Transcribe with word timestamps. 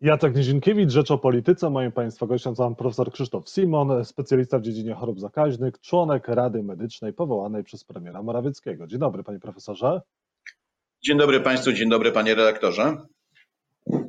Jacek 0.00 0.36
Nizinkiewicz, 0.36 0.90
Rzecz 0.90 1.10
o 1.10 1.18
Polityce. 1.18 1.70
Moim 1.70 1.92
Państwa 1.92 2.26
gościem 2.26 2.54
jest 2.58 2.78
profesor 2.78 3.12
Krzysztof 3.12 3.48
Simon, 3.48 4.04
specjalista 4.04 4.58
w 4.58 4.62
dziedzinie 4.62 4.94
chorób 4.94 5.20
zakaźnych, 5.20 5.80
członek 5.80 6.28
Rady 6.28 6.62
Medycznej 6.62 7.12
powołanej 7.12 7.64
przez 7.64 7.84
premiera 7.84 8.22
Morawieckiego. 8.22 8.86
Dzień 8.86 8.98
dobry, 8.98 9.24
panie 9.24 9.40
profesorze. 9.40 10.02
Dzień 11.04 11.18
dobry 11.18 11.40
Państwu, 11.40 11.72
dzień 11.72 11.90
dobry 11.90 12.12
panie 12.12 12.34
redaktorze. 12.34 12.96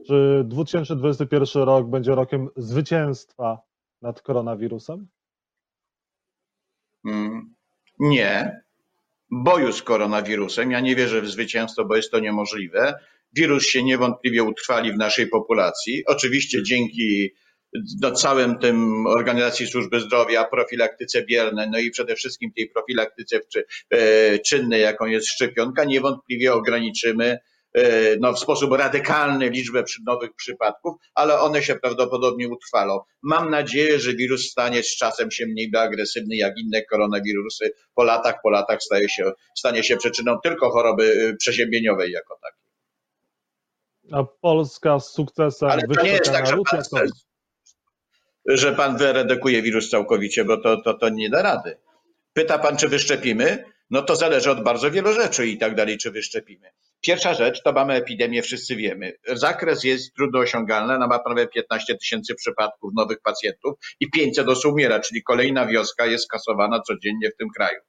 Czy 0.08 0.44
2021 0.46 1.64
rok 1.64 1.90
będzie 1.90 2.16
rokiem 2.16 2.48
zwycięstwa 2.56 3.62
nad 4.02 4.22
koronawirusem? 4.22 5.08
Mm, 7.06 7.54
nie. 8.00 8.62
Boju 9.32 9.72
z 9.72 9.84
koronawirusem. 9.84 10.72
Ja 10.72 10.80
nie 10.80 10.96
wierzę 10.96 11.22
w 11.22 11.30
zwycięstwo, 11.30 11.86
bo 11.86 11.96
jest 11.96 12.12
to 12.12 12.20
niemożliwe. 12.20 13.00
Wirus 13.34 13.64
się 13.64 13.84
niewątpliwie 13.84 14.44
utrwali 14.44 14.94
w 14.94 14.98
naszej 14.98 15.28
populacji. 15.28 16.04
Oczywiście 16.06 16.64
dzięki 16.64 17.30
no, 18.02 18.12
całym 18.12 18.60
tym 18.60 19.08
organizacji 19.08 19.68
służby 19.68 20.00
zdrowia, 20.00 20.44
profilaktyce 20.44 21.26
biernej, 21.26 21.70
no 21.72 21.80
i 21.80 21.92
przede 21.92 22.16
wszystkim 22.16 22.52
tej 22.56 22.70
profilaktyce 22.70 23.40
czy, 23.54 23.66
e, 23.90 24.40
czynnej, 24.40 24.82
jaką 24.82 25.06
jest 25.06 25.28
szczepionka, 25.28 25.84
niewątpliwie 25.84 26.54
ograniczymy 26.54 27.38
e, 27.74 28.16
no, 28.20 28.34
w 28.34 28.40
sposób 28.40 28.72
radykalny 28.74 29.50
liczbę 29.50 29.84
nowych 30.06 30.36
przypadków, 30.36 30.96
ale 31.16 31.40
one 31.40 31.64
się 31.64 31.76
prawdopodobnie 31.76 32.48
utrwalą. 32.48 33.00
Mam 33.22 33.50
nadzieję, 33.50 34.00
że 34.00 34.14
wirus 34.14 34.52
stanie 34.52 34.84
z 34.84 34.96
czasem 34.96 35.32
się 35.32 35.46
mniej 35.46 35.72
agresywny 35.78 36.36
jak 36.36 36.54
inne 36.58 36.82
koronawirusy. 36.86 37.72
Po 37.96 38.04
latach, 38.04 38.36
po 38.44 38.50
latach 38.50 38.84
staje 38.84 39.10
się, 39.10 39.32
stanie 39.58 39.84
się 39.84 39.98
przyczyną 39.98 40.38
tylko 40.44 40.70
choroby 40.70 41.04
e, 41.04 41.36
przeziębieniowej 41.36 42.12
jako 42.12 42.40
takiej. 42.44 42.59
A 44.12 44.24
Polska 44.24 45.00
z 45.00 45.12
sukcesem 45.14 45.70
Ale 45.70 45.82
to 45.88 46.04
nie 46.04 46.10
jest 46.10 46.32
tak, 46.32 46.48
że 46.48 46.54
pan, 46.72 46.84
to- 46.84 47.06
że 48.58 48.74
pan 48.76 48.98
wyeredukuje 48.98 49.62
wirus 49.62 49.90
całkowicie, 49.90 50.46
bo 50.46 50.58
to, 50.58 50.82
to, 50.82 50.94
to 50.94 51.10
nie 51.10 51.30
da 51.30 51.42
rady. 51.42 51.78
Pyta 52.34 52.60
pan, 52.60 52.78
czy 52.78 52.88
wyszczepimy? 52.88 53.64
No 53.90 54.02
to 54.02 54.16
zależy 54.16 54.52
od 54.52 54.64
bardzo 54.64 54.92
wielu 54.92 55.14
rzeczy 55.14 55.48
i 55.48 55.58
tak 55.58 55.76
dalej, 55.76 55.98
czy 55.98 56.12
wyszczepimy. 56.12 56.72
Pierwsza 57.02 57.34
rzecz, 57.34 57.64
to 57.64 57.72
mamy 57.74 57.94
epidemię, 57.94 58.42
wszyscy 58.42 58.76
wiemy. 58.76 59.14
Zakres 59.34 59.84
jest 59.84 60.14
trudno 60.16 60.40
osiągalny, 60.40 60.94
ona 60.96 61.08
ma 61.08 61.20
prawie 61.20 61.48
15 61.48 61.96
tysięcy 61.98 62.36
przypadków 62.36 62.92
nowych 62.98 63.22
pacjentów 63.22 63.74
i 64.00 64.10
500 64.12 64.48
osób 64.48 64.72
umiera, 64.74 65.00
czyli 65.00 65.24
kolejna 65.24 65.66
wioska 65.66 66.06
jest 66.06 66.30
kasowana 66.30 66.82
codziennie 66.82 67.30
w 67.32 67.36
tym 67.36 67.48
kraju. 67.56 67.80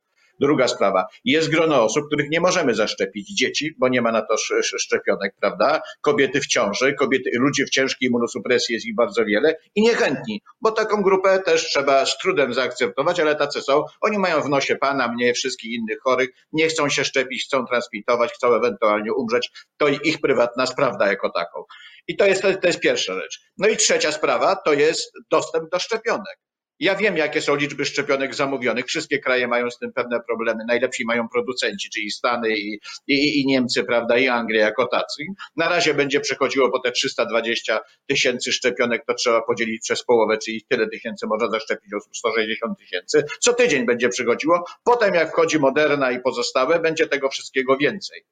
Druga 0.40 0.68
sprawa, 0.68 1.04
jest 1.24 1.50
grono 1.50 1.84
osób, 1.84 2.06
których 2.06 2.30
nie 2.30 2.40
możemy 2.40 2.74
zaszczepić. 2.74 3.28
Dzieci, 3.38 3.74
bo 3.78 3.88
nie 3.88 4.02
ma 4.02 4.12
na 4.12 4.22
to 4.22 4.34
sz- 4.34 4.58
sz- 4.60 4.82
szczepionek, 4.82 5.34
prawda? 5.40 5.80
Kobiety 6.00 6.40
w 6.40 6.46
ciąży, 6.46 6.94
kobiety, 6.94 7.30
ludzie 7.34 7.64
w 7.66 7.70
ciężkiej 7.70 8.06
immunosupresji 8.08 8.72
jest 8.74 8.86
ich 8.86 8.94
bardzo 8.94 9.24
wiele 9.24 9.56
i 9.74 9.82
niechętni, 9.82 10.42
bo 10.60 10.72
taką 10.72 11.02
grupę 11.02 11.38
też 11.38 11.64
trzeba 11.68 12.06
z 12.06 12.18
trudem 12.18 12.54
zaakceptować, 12.54 13.20
ale 13.20 13.36
tacy 13.36 13.62
są. 13.62 13.84
Oni 14.00 14.18
mają 14.18 14.40
w 14.42 14.48
nosie 14.48 14.76
pana, 14.76 15.08
mnie, 15.12 15.34
wszystkich 15.34 15.72
innych 15.72 15.98
chorych, 16.04 16.30
nie 16.52 16.68
chcą 16.68 16.88
się 16.88 17.04
szczepić, 17.04 17.44
chcą 17.44 17.66
transmitować, 17.66 18.32
chcą 18.32 18.54
ewentualnie 18.54 19.14
umrzeć. 19.14 19.50
To 19.76 19.88
ich 19.88 20.20
prywatna 20.20 20.66
sprawa 20.66 21.06
jako 21.06 21.30
taką. 21.30 21.64
I 22.08 22.16
to 22.16 22.26
jest, 22.26 22.42
to 22.42 22.66
jest 22.66 22.80
pierwsza 22.80 23.14
rzecz. 23.14 23.40
No 23.58 23.68
i 23.68 23.76
trzecia 23.76 24.12
sprawa 24.12 24.56
to 24.56 24.72
jest 24.72 25.12
dostęp 25.30 25.70
do 25.70 25.78
szczepionek. 25.78 26.38
Ja 26.80 26.94
wiem, 26.96 27.16
jakie 27.16 27.42
są 27.42 27.56
liczby 27.56 27.84
szczepionek 27.84 28.34
zamówionych. 28.34 28.86
Wszystkie 28.86 29.18
kraje 29.18 29.48
mają 29.48 29.70
z 29.70 29.78
tym 29.78 29.92
pewne 29.92 30.20
problemy. 30.20 30.64
Najlepsi 30.68 31.04
mają 31.04 31.28
producenci, 31.28 31.90
czyli 31.90 32.10
Stany 32.10 32.56
i, 32.56 32.80
i, 33.06 33.40
i 33.40 33.46
Niemcy, 33.46 33.84
prawda, 33.84 34.18
i 34.18 34.28
Anglia 34.28 34.60
jako 34.60 34.86
tacy. 34.86 35.22
Na 35.56 35.68
razie 35.68 35.94
będzie 35.94 36.20
przechodziło 36.20 36.70
po 36.70 36.78
te 36.78 36.92
320 36.92 37.80
tysięcy 38.06 38.52
szczepionek, 38.52 39.04
to 39.06 39.14
trzeba 39.14 39.42
podzielić 39.42 39.82
przez 39.82 40.04
połowę, 40.04 40.38
czyli 40.38 40.64
tyle 40.68 40.88
tysięcy 40.88 41.26
można 41.26 41.50
zaszczepić 41.50 41.94
osób, 41.94 42.16
160 42.16 42.78
tysięcy. 42.78 43.24
Co 43.40 43.52
tydzień 43.52 43.86
będzie 43.86 44.08
przychodziło. 44.08 44.64
Potem 44.84 45.14
jak 45.14 45.30
wchodzi 45.30 45.58
Moderna 45.58 46.10
i 46.10 46.20
pozostałe, 46.20 46.80
będzie 46.80 47.06
tego 47.06 47.28
wszystkiego 47.28 47.76
więcej. 47.76 48.24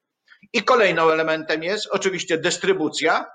I 0.53 0.63
kolejnym 0.63 1.09
elementem 1.09 1.63
jest 1.63 1.87
oczywiście 1.91 2.37
dystrybucja 2.37 3.25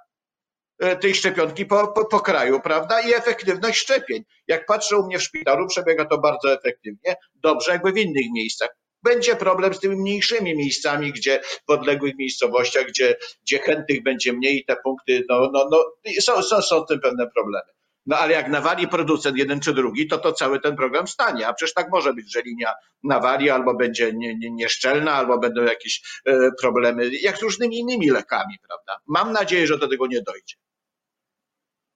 tej 1.00 1.14
szczepionki 1.14 1.66
po, 1.66 1.88
po, 1.88 2.04
po 2.04 2.20
kraju, 2.20 2.60
prawda? 2.60 3.00
I 3.00 3.14
efektywność 3.14 3.78
szczepień. 3.78 4.24
Jak 4.48 4.66
patrzę 4.66 4.96
u 4.96 5.06
mnie 5.06 5.18
w 5.18 5.22
szpitalu, 5.22 5.66
przebiega 5.66 6.04
to 6.04 6.18
bardzo 6.18 6.52
efektywnie, 6.52 7.16
dobrze 7.34 7.72
jakby 7.72 7.92
w 7.92 7.96
innych 7.96 8.26
miejscach. 8.34 8.68
Będzie 9.02 9.36
problem 9.36 9.74
z 9.74 9.80
tymi 9.80 9.96
mniejszymi 9.96 10.56
miejscami, 10.56 11.12
gdzie 11.12 11.40
w 11.68 11.70
odległych 11.70 12.14
miejscowościach, 12.18 12.86
gdzie, 12.86 13.16
gdzie 13.42 13.58
chętnych 13.58 14.02
będzie 14.02 14.32
mniej 14.32 14.64
te 14.64 14.76
punkty, 14.84 15.24
no, 15.28 15.50
no, 15.52 15.68
no 15.70 15.84
są, 16.20 16.42
są, 16.42 16.62
są 16.62 16.84
tym 16.84 17.00
pewne 17.00 17.30
problemy. 17.30 17.70
No 18.06 18.16
ale 18.16 18.32
jak 18.32 18.48
nawali 18.48 18.88
producent 18.88 19.37
jeden 19.37 19.60
czy 19.60 19.75
drugi, 19.75 20.06
to 20.06 20.19
to 20.19 20.32
cały 20.32 20.60
ten 20.60 20.76
program 20.76 21.06
stanie. 21.06 21.48
A 21.48 21.54
przecież 21.54 21.75
tak 21.75 21.91
może 21.91 22.15
być, 22.15 22.32
że 22.32 22.42
linia 22.42 22.72
nawali 23.03 23.50
albo 23.50 23.75
będzie 23.75 24.12
nie, 24.12 24.38
nie, 24.38 24.50
nieszczelna, 24.50 25.12
albo 25.12 25.38
będą 25.38 25.62
jakieś 25.62 26.03
e, 26.26 26.50
problemy, 26.60 27.10
jak 27.22 27.38
z 27.38 27.42
różnymi 27.42 27.78
innymi 27.78 28.10
lekami, 28.10 28.54
prawda? 28.69 29.03
Mam 29.06 29.32
nadzieję, 29.32 29.66
że 29.66 29.78
do 29.78 29.88
tego 29.88 30.06
nie 30.06 30.22
dojdzie. 30.22 30.54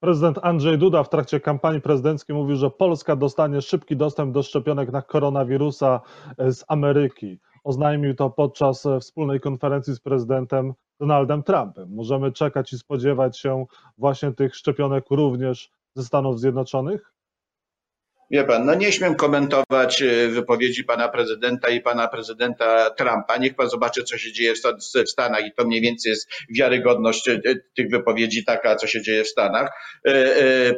Prezydent 0.01 0.39
Andrzej 0.43 0.79
Duda 0.79 1.03
w 1.03 1.09
trakcie 1.09 1.41
kampanii 1.41 1.81
prezydenckiej 1.81 2.37
mówił, 2.37 2.57
że 2.57 2.71
Polska 2.71 3.17
dostanie 3.17 3.63
szybki 3.63 3.97
dostęp 3.97 4.35
do 4.35 4.43
szczepionek 4.43 4.93
na 4.93 5.03
koronawirusa 5.03 6.01
e, 6.39 6.53
z 6.53 6.65
Ameryki. 6.69 7.39
Oznajmił 7.65 8.15
to 8.15 8.31
podczas 8.31 8.87
e, 8.87 9.01
wspólnej 9.01 9.41
konferencji 9.41 9.95
z 9.95 10.01
prezydentem 10.01 10.75
Donaldem 11.01 11.43
Trumpem. 11.43 11.89
Możemy 11.91 12.33
czekać 12.33 12.73
i 12.73 12.79
spodziewać 12.79 13.39
się 13.39 13.67
właśnie 13.99 14.33
tych 14.33 14.57
szczepionek 14.57 15.05
również 15.11 15.71
ze 15.99 16.05
Stanów 16.05 16.41
Zjednoczonych? 16.41 17.13
Wie 18.31 18.45
pan, 18.45 18.67
no 18.67 18.75
nie 18.75 18.93
śmiem 18.93 19.15
komentować 19.15 20.03
e, 20.03 20.29
wypowiedzi 20.29 20.85
pana 20.85 21.09
prezydenta 21.09 21.69
i 21.69 21.81
pana 21.81 22.09
prezydenta 22.09 22.91
Trumpa. 22.91 23.37
Niech 23.37 23.55
pan 23.55 23.69
zobaczy, 23.69 24.05
co 24.05 24.19
się 24.19 24.33
dzieje 24.33 24.55
w 24.55 24.59
Stan- 24.59 25.05
w 25.07 25.11
Stanach 25.11 25.47
i 25.47 25.53
to 25.57 25.65
mniej 25.65 25.81
więcej 25.81 26.11
jest 26.11 26.31
wiarygodność 26.51 27.29
e, 27.29 27.33
e, 27.33 27.55
tych 27.77 27.91
wypowiedzi 27.91 28.45
taka, 28.45 28.77
co 28.77 28.87
się 28.87 29.03
dzieje 29.03 29.25
w 29.25 29.29
Stanach. 29.29 29.71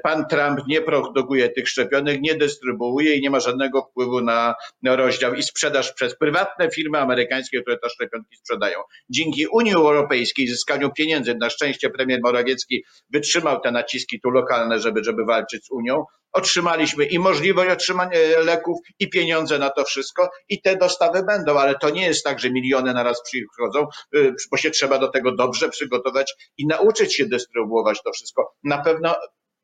Pan 0.02 0.26
Trump 0.26 0.60
nie 0.68 0.80
produkuje 0.80 1.48
tych 1.48 1.68
szczepionek, 1.68 2.20
nie 2.20 2.34
dystrybuuje 2.34 3.14
i 3.14 3.20
nie 3.20 3.30
ma 3.30 3.40
żadnego 3.40 3.82
wpływu 3.82 4.20
na 4.20 4.54
rozdział 4.84 5.34
i 5.34 5.42
sprzedaż 5.42 5.92
przez 5.92 6.16
prywatne 6.16 6.70
firmy 6.70 6.98
amerykańskie, 6.98 7.62
które 7.62 7.78
te 7.78 7.88
szczepionki 7.88 8.36
sprzedają. 8.36 8.78
Dzięki 9.08 9.46
Unii 9.46 9.74
Europejskiej, 9.74 10.48
zyskaniu 10.48 10.90
pieniędzy, 10.92 11.34
na 11.34 11.50
szczęście 11.50 11.90
premier 11.90 12.20
Morawiecki 12.22 12.84
wytrzymał 13.10 13.60
te 13.60 13.70
naciski 13.70 14.20
tu 14.20 14.30
lokalne, 14.30 14.78
żeby, 14.78 15.04
żeby 15.04 15.24
walczyć 15.24 15.66
z 15.66 15.70
Unią, 15.70 16.04
otrzymaliśmy 16.32 17.04
i 17.04 17.18
możliwość 17.18 17.70
otrzymania 17.70 18.18
leków, 18.44 18.78
i 18.98 19.10
pieniądze 19.10 19.58
na 19.58 19.70
to 19.70 19.84
wszystko, 19.84 20.30
i 20.48 20.62
te 20.62 20.76
dostawy 20.76 21.22
będą, 21.22 21.58
ale 21.58 21.74
to 21.78 21.90
nie 21.90 22.06
jest 22.06 22.24
tak, 22.24 22.40
że 22.40 22.50
miliony 22.50 22.94
na 22.94 23.02
raz 23.02 23.22
przychodzą, 23.22 23.86
y, 24.14 24.34
bo 24.50 24.56
się 24.56 24.70
trzeba 24.70 24.98
do 24.98 25.08
tego 25.08 25.36
dobrze 25.36 25.68
przygotować 25.68 26.34
i 26.58 26.66
nauczyć 26.66 27.16
się 27.16 27.26
dystrybuować 27.26 28.02
to 28.02 28.12
wszystko. 28.12 28.54
Na 28.64 28.78
pewno. 28.78 29.14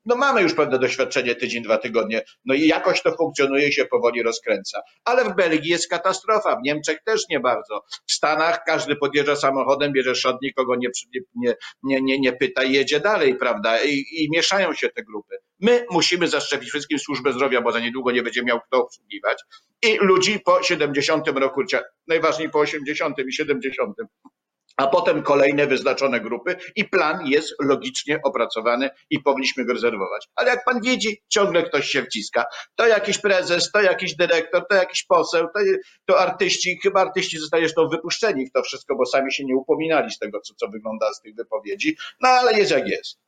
No 0.09 0.17
mamy 0.17 0.43
już 0.43 0.55
pewne 0.55 0.79
doświadczenie, 0.79 1.35
tydzień, 1.35 1.63
dwa 1.63 1.79
tygodnie, 1.79 2.23
no 2.45 2.55
i 2.55 2.67
jakoś 2.67 3.03
to 3.03 3.17
funkcjonuje 3.17 3.73
się 3.73 3.85
powoli 3.85 4.23
rozkręca. 4.23 4.83
Ale 5.05 5.25
w 5.25 5.35
Belgii 5.37 5.71
jest 5.71 5.89
katastrofa, 5.89 6.57
w 6.57 6.63
Niemczech 6.63 7.03
też 7.05 7.23
nie 7.31 7.41
bardzo. 7.41 7.83
W 8.07 8.13
Stanach 8.13 8.65
każdy 8.67 8.97
podjeżdża 8.97 9.37
samochodem, 9.37 9.93
bierze 9.93 10.15
szot, 10.15 10.37
nikogo 10.43 10.77
nie, 10.77 10.89
nie, 11.35 12.01
nie, 12.03 12.21
nie 12.21 12.33
pyta 12.33 12.63
i 12.65 12.73
jedzie 12.73 13.01
dalej, 13.01 13.37
prawda? 13.37 13.85
I, 13.85 14.05
I 14.11 14.29
mieszają 14.31 14.75
się 14.75 14.89
te 14.89 15.03
grupy. 15.03 15.36
My 15.61 15.87
musimy 15.91 16.29
zaszczepić 16.29 16.69
wszystkim 16.69 16.99
służbę 16.99 17.33
zdrowia, 17.33 17.61
bo 17.61 17.73
za 17.73 17.81
niedługo 17.81 18.11
nie 18.11 18.23
będzie 18.23 18.43
miał 18.43 18.61
kto 18.61 18.83
obsługiwać. 18.83 19.43
I 19.83 19.97
ludzi 20.01 20.41
po 20.45 20.63
70 20.63 21.29
roku 21.29 21.61
najważniej 22.07 22.51
po 22.51 22.59
80 22.59 23.19
i 23.19 23.33
70. 23.33 23.97
A 24.77 24.87
potem 24.87 25.23
kolejne 25.23 25.67
wyznaczone 25.67 26.21
grupy 26.21 26.57
i 26.77 26.85
plan 26.85 27.27
jest 27.27 27.55
logicznie 27.61 28.21
opracowany 28.25 28.91
i 29.11 29.21
powinniśmy 29.21 29.65
go 29.65 29.73
rezerwować. 29.73 30.29
Ale 30.35 30.51
jak 30.51 30.65
pan 30.65 30.81
widzi, 30.81 31.23
ciągle 31.29 31.63
ktoś 31.63 31.89
się 31.89 32.03
wciska. 32.03 32.45
To 32.75 32.87
jakiś 32.87 33.19
prezes, 33.19 33.73
to 33.73 33.81
jakiś 33.81 34.17
dyrektor, 34.17 34.67
to 34.69 34.77
jakiś 34.77 35.05
poseł, 35.05 35.47
to, 35.55 35.61
to 36.07 36.21
artyści. 36.21 36.79
Chyba 36.83 37.01
artyści 37.01 37.39
zostali 37.39 37.63
zresztą 37.63 37.89
wypuszczeni 37.89 38.47
w 38.47 38.53
to 38.53 38.63
wszystko, 38.63 38.97
bo 38.97 39.07
sami 39.07 39.33
się 39.33 39.45
nie 39.45 39.57
upominali 39.57 40.11
z 40.11 40.19
tego, 40.19 40.41
co, 40.41 40.55
co 40.55 40.69
wygląda 40.69 41.15
z 41.15 41.21
tych 41.21 41.35
wypowiedzi. 41.35 41.97
No 42.21 42.29
ale 42.29 42.59
jest 42.59 42.71
jak 42.71 42.89
jest. 42.89 43.26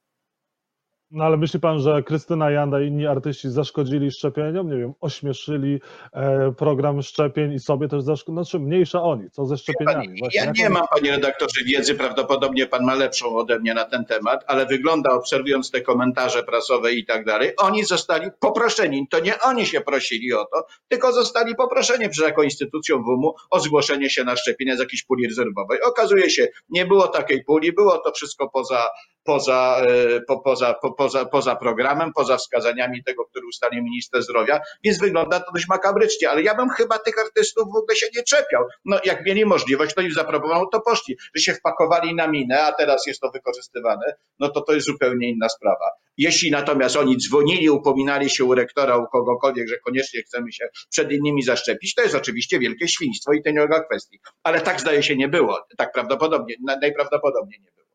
No 1.10 1.24
ale 1.24 1.36
myśli 1.36 1.60
pan, 1.60 1.80
że 1.80 2.02
Krystyna 2.02 2.50
Janda 2.50 2.80
i 2.80 2.86
inni 2.86 3.06
artyści 3.06 3.50
zaszkodzili 3.50 4.10
szczepieniom? 4.10 4.70
Nie 4.70 4.76
wiem, 4.78 4.92
ośmieszyli 5.00 5.80
e, 6.12 6.52
program 6.58 7.02
szczepień 7.02 7.52
i 7.52 7.58
sobie 7.58 7.88
też 7.88 8.02
zaszkodzili. 8.02 8.44
Znaczy 8.44 8.58
mniejsza 8.58 9.02
oni, 9.02 9.30
co 9.30 9.46
ze 9.46 9.56
szczepieniami? 9.56 10.08
Właśnie, 10.20 10.40
Ja 10.40 10.52
nie 10.56 10.64
oni- 10.66 10.74
mam, 10.74 10.82
panie 10.94 11.10
redaktorze, 11.10 11.64
wiedzy, 11.64 11.94
prawdopodobnie 11.94 12.66
pan 12.66 12.84
ma 12.84 12.94
lepszą 12.94 13.36
ode 13.36 13.58
mnie 13.58 13.74
na 13.74 13.84
ten 13.84 14.04
temat, 14.04 14.44
ale 14.46 14.66
wygląda, 14.66 15.10
obserwując 15.10 15.70
te 15.70 15.80
komentarze 15.80 16.42
prasowe 16.42 16.92
i 16.92 17.04
tak 17.06 17.24
dalej, 17.24 17.52
oni 17.58 17.84
zostali 17.84 18.30
poproszeni. 18.40 19.06
To 19.10 19.20
nie 19.20 19.40
oni 19.40 19.66
się 19.66 19.80
prosili 19.80 20.32
o 20.32 20.44
to, 20.44 20.66
tylko 20.88 21.12
zostali 21.12 21.54
poproszeni 21.54 22.08
przez 22.08 22.24
jaką 22.24 22.42
instytucją 22.42 23.02
WUM-u 23.02 23.34
o 23.50 23.60
zgłoszenie 23.60 24.10
się 24.10 24.24
na 24.24 24.36
szczepienia 24.36 24.76
z 24.76 24.78
jakiejś 24.78 25.04
puli 25.04 25.28
rezerwowej. 25.28 25.82
Okazuje 25.82 26.30
się, 26.30 26.48
nie 26.70 26.86
było 26.86 27.08
takiej 27.08 27.44
puli, 27.44 27.72
było 27.72 27.98
to 27.98 28.12
wszystko 28.12 28.48
poza, 28.50 28.84
poza, 29.28 29.82
e, 29.88 30.20
po, 30.20 30.40
poza, 30.40 30.74
po, 30.74 30.92
poza, 30.92 31.24
poza 31.24 31.56
programem, 31.56 32.12
poza 32.12 32.36
wskazaniami 32.36 33.04
tego, 33.04 33.24
który 33.24 33.46
ustalił 33.46 33.84
minister 33.84 34.22
zdrowia, 34.22 34.60
więc 34.84 34.98
wygląda 34.98 35.40
to 35.40 35.52
dość 35.52 35.68
makabrycznie, 35.68 36.30
ale 36.30 36.42
ja 36.42 36.54
bym 36.54 36.70
chyba 36.70 36.98
tych 36.98 37.18
artystów 37.18 37.64
w 37.64 37.76
ogóle 37.76 37.96
się 37.96 38.06
nie 38.16 38.22
czepiał. 38.22 38.64
No 38.84 38.98
jak 39.04 39.26
mieli 39.26 39.44
możliwość, 39.44 39.94
to 39.94 40.00
im 40.00 40.12
zaproponował, 40.12 40.66
to 40.72 40.80
poszli. 40.80 41.16
Że 41.34 41.42
się 41.42 41.54
wpakowali 41.54 42.14
na 42.14 42.28
minę, 42.28 42.62
a 42.62 42.72
teraz 42.72 43.06
jest 43.06 43.20
to 43.20 43.30
wykorzystywane, 43.30 44.14
no 44.38 44.48
to 44.48 44.60
to 44.60 44.72
jest 44.72 44.86
zupełnie 44.86 45.30
inna 45.30 45.48
sprawa. 45.48 45.90
Jeśli 46.16 46.50
natomiast 46.50 46.96
oni 46.96 47.16
dzwonili, 47.16 47.70
upominali 47.70 48.30
się 48.30 48.44
u 48.44 48.54
rektora, 48.54 48.96
u 48.96 49.06
kogokolwiek, 49.06 49.68
że 49.68 49.78
koniecznie 49.78 50.22
chcemy 50.22 50.52
się 50.52 50.68
przed 50.90 51.12
innymi 51.12 51.42
zaszczepić, 51.42 51.94
to 51.94 52.02
jest 52.02 52.14
oczywiście 52.14 52.58
wielkie 52.58 52.88
świństwo 52.88 53.32
i 53.32 53.42
to 53.42 53.50
nie 53.50 53.68
kwestii. 53.86 54.18
Ale 54.42 54.60
tak 54.60 54.80
zdaje 54.80 55.02
się 55.02 55.16
nie 55.16 55.28
było. 55.28 55.66
Tak 55.78 55.92
prawdopodobnie, 55.92 56.54
najprawdopodobniej 56.80 57.60
nie 57.60 57.70
było. 57.76 57.87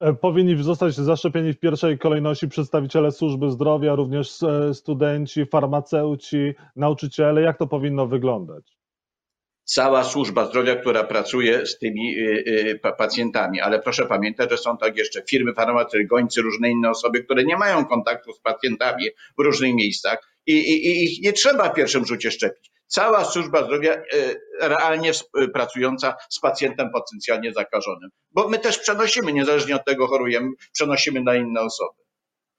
E, 0.00 0.14
powinni 0.14 0.62
zostać 0.62 0.94
zaszczepieni 0.94 1.52
w 1.52 1.58
pierwszej 1.58 1.98
kolejności 1.98 2.48
przedstawiciele 2.48 3.12
służby 3.12 3.50
zdrowia, 3.50 3.94
również 3.94 4.42
e, 4.42 4.74
studenci, 4.74 5.46
farmaceuci, 5.46 6.54
nauczyciele. 6.76 7.42
Jak 7.42 7.58
to 7.58 7.66
powinno 7.66 8.06
wyglądać? 8.06 8.83
Cała 9.64 10.04
służba 10.04 10.46
zdrowia, 10.46 10.76
która 10.76 11.04
pracuje 11.04 11.66
z 11.66 11.78
tymi 11.78 12.18
y, 12.18 12.44
y, 12.84 12.92
pacjentami, 12.98 13.60
ale 13.60 13.78
proszę 13.78 14.06
pamiętać, 14.06 14.50
że 14.50 14.58
są 14.58 14.78
tak 14.78 14.96
jeszcze 14.96 15.22
firmy 15.30 15.54
farmaceutyczne, 15.54 16.42
różne 16.42 16.70
inne 16.70 16.90
osoby, 16.90 17.24
które 17.24 17.44
nie 17.44 17.56
mają 17.56 17.84
kontaktu 17.84 18.32
z 18.32 18.40
pacjentami 18.40 19.04
w 19.38 19.42
różnych 19.42 19.74
miejscach 19.74 20.18
i, 20.46 20.52
i, 20.52 20.86
i 20.86 21.04
ich 21.04 21.22
nie 21.22 21.32
trzeba 21.32 21.68
w 21.68 21.74
pierwszym 21.74 22.06
rzucie 22.06 22.30
szczepić 22.30 22.74
cała 22.86 23.24
służba 23.24 23.64
zdrowia 23.64 23.92
e, 23.92 24.04
realnie 24.60 25.12
pracująca 25.52 26.16
z 26.30 26.40
pacjentem 26.40 26.90
potencjalnie 26.90 27.52
zakażonym. 27.52 28.10
Bo 28.30 28.48
my 28.48 28.58
też 28.58 28.78
przenosimy, 28.78 29.32
niezależnie 29.32 29.76
od 29.76 29.84
tego 29.84 30.06
chorujemy, 30.06 30.50
przenosimy 30.72 31.20
na 31.20 31.34
inne 31.34 31.60
osoby. 31.60 32.03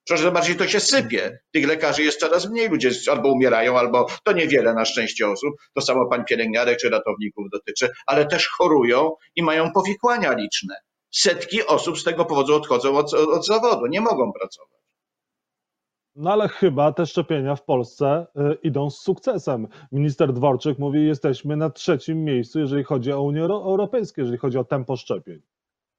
Proszę 0.08 0.32
bardziej 0.32 0.56
to 0.56 0.68
się 0.68 0.80
sypie. 0.80 1.40
Tych 1.52 1.68
lekarzy 1.68 2.04
jest 2.04 2.20
coraz 2.20 2.50
mniej, 2.50 2.70
ludzie 2.70 2.90
albo 3.12 3.32
umierają, 3.32 3.78
albo 3.80 4.08
to 4.24 4.32
niewiele 4.32 4.74
na 4.74 4.86
szczęście 4.86 5.28
osób. 5.28 5.50
To 5.74 5.82
samo 5.82 6.10
pan 6.10 6.26
pielęgniarek 6.26 6.80
czy 6.80 6.90
ratowników 6.90 7.46
dotyczy, 7.54 7.90
ale 8.08 8.26
też 8.26 8.48
chorują 8.48 9.16
i 9.36 9.44
mają 9.44 9.72
powikłania 9.72 10.32
liczne. 10.34 10.76
Setki 11.12 11.66
osób 11.66 12.00
z 12.00 12.04
tego 12.04 12.26
powodu 12.26 12.56
odchodzą 12.56 12.98
od, 12.98 13.14
od 13.14 13.46
zawodu, 13.46 13.86
nie 13.86 14.02
mogą 14.02 14.32
pracować. 14.34 14.76
No 16.16 16.32
ale 16.32 16.48
chyba 16.48 16.92
te 16.92 17.06
szczepienia 17.06 17.56
w 17.56 17.64
Polsce 17.64 18.28
y, 18.36 18.58
idą 18.64 18.90
z 18.90 19.02
sukcesem. 19.02 19.68
Minister 19.92 20.34
Dworczyk 20.34 20.80
mówi, 20.80 21.08
jesteśmy 21.08 21.58
na 21.58 21.70
trzecim 21.70 22.24
miejscu, 22.24 22.60
jeżeli 22.60 22.84
chodzi 22.84 23.12
o 23.12 23.22
Unię 23.22 23.44
Europejską, 23.44 24.22
jeżeli 24.22 24.38
chodzi 24.38 24.58
o 24.58 24.64
tempo 24.64 24.96
szczepień. 24.96 25.42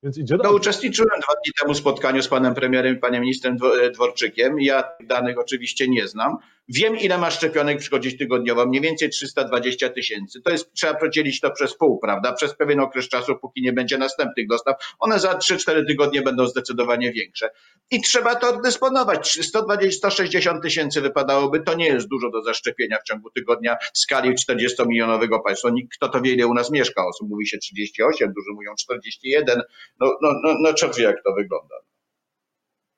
Więc 0.02 0.18
idzie 0.18 0.36
no, 0.44 0.52
uczestniczyłem 0.52 1.20
dwa 1.20 1.32
dni 1.32 1.52
temu 1.60 1.74
w 1.74 1.76
spotkaniu 1.76 2.22
z 2.22 2.28
panem 2.28 2.54
premierem 2.54 2.96
i 2.96 2.98
panem 2.98 3.20
ministrem 3.20 3.56
Dworczykiem. 3.94 4.60
Ja 4.60 4.82
tych 4.82 5.06
danych 5.06 5.38
oczywiście 5.38 5.88
nie 5.88 6.08
znam. 6.08 6.36
Wiem, 6.68 6.96
ile 6.96 7.18
ma 7.18 7.30
szczepionek 7.30 7.78
przychodzić 7.78 8.18
tygodniowo, 8.18 8.66
mniej 8.66 8.82
więcej 8.82 9.10
320 9.10 9.88
tysięcy. 9.88 10.40
To 10.40 10.50
jest, 10.50 10.72
trzeba 10.72 10.94
podzielić 10.94 11.40
to 11.40 11.50
przez 11.50 11.76
pół, 11.76 11.98
prawda? 11.98 12.32
Przez 12.32 12.54
pewien 12.54 12.80
okres 12.80 13.08
czasu, 13.08 13.36
póki 13.36 13.62
nie 13.62 13.72
będzie 13.72 13.98
następnych 13.98 14.48
dostaw. 14.48 14.76
One 14.98 15.18
za 15.18 15.32
3-4 15.32 15.86
tygodnie 15.86 16.22
będą 16.22 16.46
zdecydowanie 16.46 17.12
większe. 17.12 17.50
I 17.90 18.00
trzeba 18.00 18.34
to 18.34 18.60
dysponować. 18.60 19.46
120, 19.46 19.98
160 19.98 20.62
tysięcy 20.62 21.00
wypadałoby, 21.00 21.60
to 21.60 21.74
nie 21.74 21.86
jest 21.86 22.08
dużo 22.08 22.30
do 22.30 22.42
zaszczepienia 22.42 22.98
w 22.98 23.02
ciągu 23.02 23.30
tygodnia 23.30 23.76
w 23.94 23.98
skali 23.98 24.34
40-milionowego 24.50 25.42
państwa. 25.44 25.70
Nikt, 25.70 25.96
kto 25.96 26.08
to 26.08 26.20
wie, 26.20 26.32
ile 26.34 26.46
u 26.46 26.54
nas 26.54 26.70
mieszka 26.70 27.06
osób. 27.06 27.28
Mówi 27.28 27.46
się 27.46 27.58
38, 27.58 28.32
dużo 28.32 28.52
mówią 28.54 28.74
41. 28.78 29.62
No, 30.00 30.16
no, 30.22 30.32
no, 30.42 30.54
no 30.60 30.74
człowiek 30.74 30.96
wie, 30.96 31.04
jak 31.04 31.22
to 31.22 31.32
wygląda. 31.32 31.74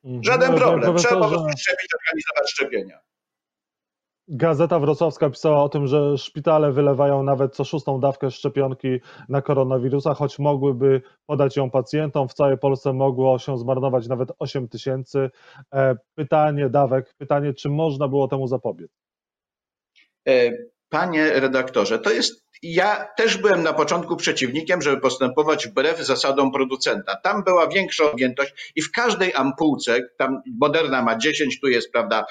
Mhm. 0.03 0.23
Żaden 0.23 0.51
no, 0.51 0.57
problem. 0.57 0.97
Trzeba 0.97 1.21
po 1.21 1.29
prostu 1.29 1.57
szczepić, 1.57 1.87
organizować 1.99 2.51
szczepienia. 2.51 3.08
Gazeta 4.31 4.79
Wrocławska 4.79 5.29
pisała 5.29 5.63
o 5.63 5.69
tym, 5.69 5.87
że 5.87 6.17
szpitale 6.17 6.71
wylewają 6.71 7.23
nawet 7.23 7.55
co 7.55 7.63
szóstą 7.63 7.99
dawkę 7.99 8.31
szczepionki 8.31 8.99
na 9.29 9.41
koronawirusa, 9.41 10.13
choć 10.13 10.39
mogłyby 10.39 11.01
podać 11.25 11.57
ją 11.57 11.69
pacjentom. 11.69 12.27
W 12.27 12.33
całej 12.33 12.57
Polsce 12.57 12.93
mogło 12.93 13.39
się 13.39 13.57
zmarnować 13.57 14.07
nawet 14.07 14.31
8 14.39 14.67
tysięcy. 14.67 15.29
E, 15.73 15.95
pytanie 16.15 16.69
dawek, 16.69 17.13
pytanie, 17.17 17.53
czy 17.53 17.69
można 17.69 18.07
było 18.07 18.27
temu 18.27 18.47
zapobiec? 18.47 18.91
E, 20.89 20.97
panie 20.97 21.39
redaktorze, 21.39 21.99
to 21.99 22.11
jest 22.11 22.49
ja 22.61 23.07
też 23.17 23.37
byłem 23.37 23.63
na 23.63 23.73
początku 23.73 24.15
przeciwnikiem, 24.15 24.81
żeby 24.81 25.01
postępować 25.01 25.67
wbrew 25.67 25.99
zasadom 25.99 26.51
producenta. 26.51 27.15
Tam 27.15 27.43
była 27.43 27.67
większa 27.67 28.11
objętość 28.11 28.71
i 28.75 28.81
w 28.81 28.91
każdej 28.91 29.33
ampułce, 29.33 29.99
tam 30.17 30.41
Moderna 30.59 31.01
ma 31.01 31.17
10, 31.17 31.59
tu 31.59 31.67
jest, 31.67 31.91
prawda, 31.91 32.25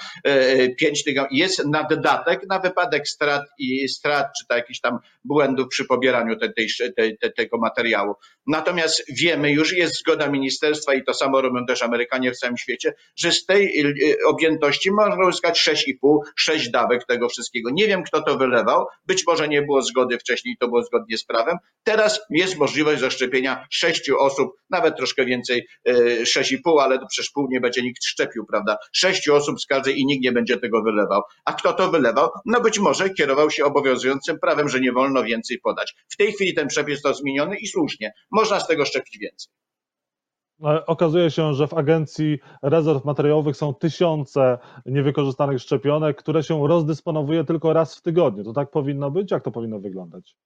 5 0.78 1.08
e, 1.08 1.26
jest 1.30 1.64
naddatek 1.64 2.40
na 2.48 2.58
wypadek 2.58 3.08
strat 3.08 3.42
i 3.58 3.88
strat, 3.88 4.26
czy 4.38 4.46
to 4.46 4.56
jakichś 4.56 4.80
tam 4.80 4.98
błędów 5.24 5.68
przy 5.68 5.84
pobieraniu 5.84 6.36
te, 6.36 6.48
te, 6.96 7.12
te, 7.20 7.30
tego 7.30 7.58
materiału. 7.58 8.14
Natomiast 8.46 9.04
wiemy 9.20 9.52
już, 9.52 9.72
jest 9.72 9.98
zgoda 9.98 10.28
ministerstwa 10.28 10.94
i 10.94 11.04
to 11.04 11.14
samo 11.14 11.40
robią 11.40 11.66
też 11.66 11.82
Amerykanie 11.82 12.32
w 12.32 12.38
całym 12.38 12.56
świecie, 12.56 12.94
że 13.16 13.32
z 13.32 13.46
tej 13.46 13.80
e, 13.80 14.14
objętości 14.26 14.90
można 14.90 15.26
uzyskać 15.26 15.68
6,5, 15.68 16.18
6 16.36 16.70
dawek 16.70 17.06
tego 17.06 17.28
wszystkiego. 17.28 17.70
Nie 17.72 17.86
wiem, 17.86 18.02
kto 18.02 18.22
to 18.22 18.36
wylewał, 18.48 18.86
być 19.06 19.26
może 19.26 19.48
nie 19.48 19.62
było 19.62 19.82
zgody 19.82 20.18
wcześniej 20.18 20.56
to 20.60 20.68
było 20.68 20.82
zgodnie 20.82 21.18
z 21.18 21.24
prawem. 21.24 21.56
Teraz 21.82 22.20
jest 22.30 22.58
możliwość 22.58 23.00
zaszczepienia 23.00 23.66
sześciu 23.70 24.18
osób, 24.18 24.52
nawet 24.70 24.96
troszkę 24.96 25.24
więcej, 25.24 25.66
e, 25.88 26.26
sześć 26.26 26.52
i 26.52 26.58
pół, 26.58 26.80
ale 26.80 26.98
to 26.98 27.06
przecież 27.06 27.30
pół 27.30 27.48
nie 27.50 27.60
będzie 27.60 27.82
nikt 27.82 28.04
szczepił, 28.04 28.46
prawda? 28.46 28.76
Sześciu 28.92 29.34
osób 29.34 29.60
z 29.60 29.66
każdej 29.66 30.00
i 30.00 30.06
nikt 30.06 30.24
nie 30.24 30.32
będzie 30.32 30.56
tego 30.56 30.82
wylewał. 30.82 31.22
A 31.44 31.52
kto 31.52 31.72
to 31.72 31.90
wylewał? 31.90 32.28
No 32.46 32.60
być 32.60 32.78
może 32.78 33.10
kierował 33.10 33.50
się 33.50 33.64
obowiązującym 33.64 34.38
prawem, 34.38 34.68
że 34.68 34.80
nie 34.80 34.92
wolno 34.92 35.24
więcej 35.24 35.58
podać. 35.58 35.94
W 36.08 36.16
tej 36.16 36.32
chwili 36.32 36.54
ten 36.54 36.68
przepis 36.68 36.94
został 36.94 37.14
zmieniony 37.14 37.56
i 37.56 37.66
słusznie. 37.66 38.12
Można 38.30 38.60
z 38.60 38.66
tego 38.66 38.84
szczepić 38.84 39.18
więcej. 39.18 39.52
Okazuje 40.86 41.30
się, 41.30 41.54
że 41.54 41.68
w 41.68 41.74
Agencji 41.74 42.38
Rezerw 42.62 43.04
Materiałowych 43.04 43.56
są 43.56 43.74
tysiące 43.74 44.58
niewykorzystanych 44.86 45.58
szczepionek, 45.58 46.16
które 46.16 46.42
się 46.42 46.68
rozdysponowuje 46.68 47.44
tylko 47.44 47.72
raz 47.72 47.96
w 47.96 48.02
tygodniu. 48.02 48.44
To 48.44 48.52
tak 48.52 48.70
powinno 48.70 49.10
być? 49.10 49.30
Jak 49.30 49.42
to 49.42 49.50
powinno 49.50 49.78
wyglądać? 49.78 50.36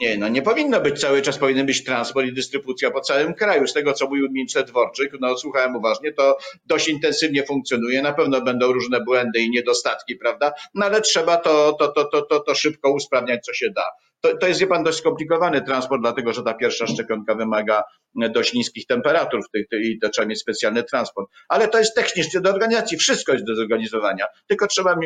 Nie, 0.00 0.18
no 0.18 0.28
nie 0.28 0.42
powinno 0.42 0.80
być 0.80 1.00
cały 1.00 1.22
czas, 1.22 1.38
powinien 1.38 1.66
być 1.66 1.84
transport 1.84 2.26
i 2.26 2.32
dystrybucja 2.32 2.90
po 2.90 3.00
całym 3.00 3.34
kraju. 3.34 3.66
Z 3.66 3.72
tego, 3.72 3.92
co 3.92 4.06
mówił 4.06 4.28
minister 4.32 4.64
Dworczyk, 4.64 5.12
no 5.20 5.38
słuchałem 5.38 5.76
uważnie, 5.76 6.12
to 6.12 6.38
dość 6.66 6.88
intensywnie 6.88 7.42
funkcjonuje. 7.42 8.02
Na 8.02 8.12
pewno 8.12 8.40
będą 8.40 8.72
różne 8.72 9.00
błędy 9.00 9.40
i 9.40 9.50
niedostatki, 9.50 10.16
prawda? 10.16 10.52
No 10.74 10.86
ale 10.86 11.00
trzeba 11.00 11.36
to, 11.36 11.72
to, 11.72 11.88
to, 11.88 12.04
to, 12.04 12.22
to, 12.22 12.40
to 12.40 12.54
szybko 12.54 12.92
usprawniać, 12.92 13.44
co 13.44 13.52
się 13.52 13.70
da. 13.70 13.84
To, 14.20 14.36
to 14.36 14.46
jest, 14.46 14.60
wie 14.60 14.66
pan, 14.66 14.84
dość 14.84 14.98
skomplikowany 14.98 15.62
transport, 15.62 16.02
dlatego 16.02 16.32
że 16.32 16.42
ta 16.42 16.54
pierwsza 16.54 16.86
szczepionka 16.86 17.34
wymaga 17.34 17.82
dość 18.14 18.54
niskich 18.54 18.86
temperatur 18.86 19.40
i 19.72 19.98
to 19.98 20.08
trzeba 20.08 20.28
mieć 20.28 20.40
specjalny 20.40 20.82
transport. 20.84 21.30
Ale 21.48 21.68
to 21.68 21.78
jest 21.78 21.94
technicznie 21.94 22.40
do 22.40 22.50
organizacji, 22.50 22.98
wszystko 22.98 23.32
jest 23.32 23.44
do 23.44 23.56
zorganizowania, 23.56 24.26
tylko 24.46 24.66
trzeba 24.66 24.96